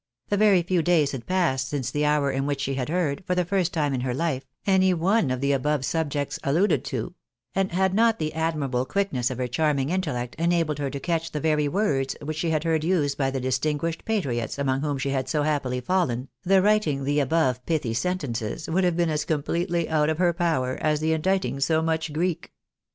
A 0.31 0.35
very 0.37 0.63
few 0.63 0.81
days 0.81 1.11
had 1.11 1.27
passed 1.27 1.67
since 1.69 1.91
the 1.91 2.05
hour 2.07 2.31
in 2.31 2.47
which 2.47 2.61
she 2.61 2.73
had 2.73 2.89
heard, 2.89 3.23
for 3.27 3.35
the 3.35 3.45
first 3.45 3.71
time 3.71 3.93
in 3.93 4.01
her 4.01 4.15
life, 4.15 4.43
any 4.65 4.95
one 4.95 5.29
of 5.29 5.41
the 5.41 5.51
above 5.51 5.85
subjects 5.85 6.39
alluded 6.43 6.83
to; 6.85 7.13
and 7.53 7.71
had 7.71 7.93
not 7.93 8.17
the 8.17 8.33
admirable 8.33 8.83
quickness 8.83 9.29
of 9.29 9.37
her 9.37 9.47
charming 9.47 9.91
intellect 9.91 10.33
enabled 10.39 10.79
her 10.79 10.89
to 10.89 10.99
catch 10.99 11.29
the 11.31 11.39
very 11.39 11.67
words 11.67 12.15
which 12.19 12.37
she 12.37 12.49
had 12.49 12.63
heard 12.63 12.83
used 12.83 13.15
by 13.15 13.29
the 13.29 13.39
distinguished 13.39 14.03
patriots 14.03 14.57
among 14.57 14.81
whom 14.81 14.97
she 14.97 15.11
had 15.11 15.29
so 15.29 15.43
happily 15.43 15.79
fallen, 15.79 16.29
the 16.41 16.63
writing 16.63 17.03
the 17.03 17.19
above 17.19 17.63
pithy 17.67 17.93
sentences 17.93 18.67
would 18.67 18.83
have 18.83 18.97
been 18.97 19.07
as 19.11 19.23
completely 19.23 19.87
out 19.87 20.09
of 20.09 20.17
her 20.17 20.33
power 20.33 20.77
as 20.81 20.99
the 20.99 21.13
inditing 21.13 21.59
so 21.59 21.79
much 21.79 22.11
Greek. 22.11 22.51